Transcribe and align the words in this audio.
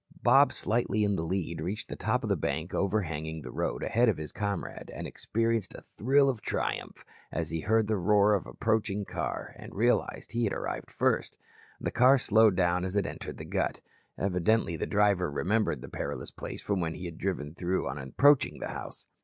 Bob 0.23 0.51
slightly 0.51 1.03
in 1.03 1.15
the 1.15 1.21
lead 1.23 1.61
reached 1.61 1.87
the 1.87 1.95
top 1.95 2.23
of 2.23 2.27
the 2.29 2.35
bank 2.35 2.73
overhanging 2.73 3.43
the 3.43 3.51
road 3.51 3.83
ahead 3.83 4.09
of 4.09 4.17
his 4.17 4.31
comrade 4.31 4.89
and 4.95 5.05
experienced 5.05 5.75
a 5.75 5.83
thrill 5.95 6.27
of 6.27 6.41
triumph 6.41 7.05
as 7.31 7.51
he 7.51 7.59
heard 7.59 7.85
the 7.87 7.95
roar 7.95 8.33
of 8.33 8.45
the 8.45 8.49
approaching 8.49 9.05
car 9.05 9.53
and 9.59 9.75
realized 9.75 10.31
he 10.31 10.45
had 10.45 10.53
arrived 10.53 10.89
first. 10.89 11.37
The 11.79 11.91
car 11.91 12.17
slowed 12.17 12.55
down 12.55 12.83
as 12.83 12.95
it 12.95 13.05
entered 13.05 13.37
the 13.37 13.45
Gut. 13.45 13.81
Evidently 14.17 14.75
the 14.75 14.87
driver 14.87 15.29
remembered 15.29 15.81
the 15.81 15.87
perilous 15.87 16.31
place 16.31 16.63
from 16.63 16.79
when 16.79 16.95
he 16.95 17.05
had 17.05 17.19
driven 17.19 17.53
through 17.53 17.87
on 17.87 17.99
approaching 17.99 18.57
the 18.59 18.69
house. 18.69 19.05